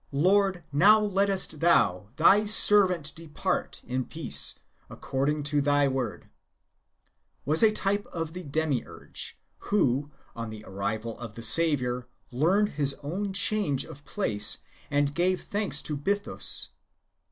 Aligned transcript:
Lord, 0.11 0.63
now 0.71 0.99
lettest 0.99 1.59
Thou 1.59 2.07
Thy 2.15 2.47
servant 2.47 3.13
depart 3.13 3.83
in 3.85 4.05
peace, 4.05 4.57
accord 4.89 5.29
ing 5.29 5.43
to 5.43 5.61
Thy 5.61 5.87
word," 5.87 6.23
^ 6.23 6.27
was 7.45 7.61
a 7.61 7.71
type 7.71 8.07
of 8.07 8.33
the 8.33 8.41
Demiurge, 8.41 9.37
who, 9.69 10.09
on 10.35 10.49
the 10.49 10.63
arrival 10.65 11.19
of 11.19 11.35
the 11.35 11.43
Saviour, 11.43 12.07
learned 12.31 12.69
his 12.69 12.95
own 13.03 13.31
change 13.31 13.85
of 13.85 14.03
place, 14.03 14.63
and 14.89 15.13
gave 15.13 15.41
thanks 15.43 15.83
to 15.83 15.95
Bythus. 15.95 16.69